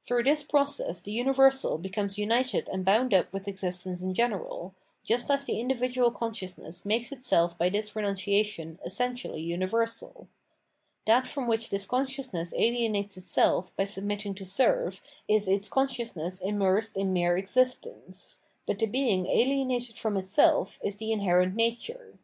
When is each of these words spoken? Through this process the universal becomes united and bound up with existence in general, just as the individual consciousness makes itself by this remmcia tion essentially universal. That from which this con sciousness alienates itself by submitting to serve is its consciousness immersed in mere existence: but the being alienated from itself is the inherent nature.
Through 0.00 0.24
this 0.24 0.42
process 0.42 1.00
the 1.00 1.12
universal 1.12 1.78
becomes 1.78 2.18
united 2.18 2.68
and 2.68 2.84
bound 2.84 3.14
up 3.14 3.32
with 3.32 3.48
existence 3.48 4.02
in 4.02 4.12
general, 4.12 4.74
just 5.02 5.30
as 5.30 5.46
the 5.46 5.58
individual 5.58 6.10
consciousness 6.10 6.84
makes 6.84 7.10
itself 7.10 7.56
by 7.56 7.70
this 7.70 7.92
remmcia 7.92 8.44
tion 8.44 8.78
essentially 8.84 9.40
universal. 9.40 10.28
That 11.06 11.26
from 11.26 11.46
which 11.46 11.70
this 11.70 11.86
con 11.86 12.06
sciousness 12.06 12.52
alienates 12.54 13.16
itself 13.16 13.74
by 13.74 13.84
submitting 13.84 14.34
to 14.34 14.44
serve 14.44 15.00
is 15.26 15.48
its 15.48 15.70
consciousness 15.70 16.38
immersed 16.38 16.94
in 16.98 17.14
mere 17.14 17.38
existence: 17.38 18.40
but 18.66 18.78
the 18.78 18.84
being 18.86 19.26
alienated 19.26 19.96
from 19.96 20.18
itself 20.18 20.78
is 20.82 20.98
the 20.98 21.12
inherent 21.12 21.54
nature. 21.56 22.18